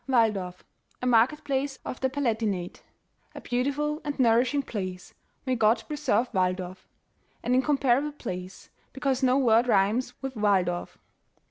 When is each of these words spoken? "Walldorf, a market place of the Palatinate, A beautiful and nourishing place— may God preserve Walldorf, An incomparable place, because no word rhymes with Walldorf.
"Walldorf, 0.07 0.63
a 0.99 1.05
market 1.05 1.43
place 1.43 1.77
of 1.85 1.99
the 1.99 2.09
Palatinate, 2.09 2.81
A 3.35 3.39
beautiful 3.41 4.01
and 4.03 4.17
nourishing 4.19 4.63
place— 4.63 5.13
may 5.45 5.55
God 5.55 5.83
preserve 5.87 6.31
Walldorf, 6.33 6.87
An 7.43 7.53
incomparable 7.53 8.13
place, 8.13 8.71
because 8.93 9.21
no 9.21 9.37
word 9.37 9.67
rhymes 9.67 10.15
with 10.19 10.33
Walldorf. 10.35 10.97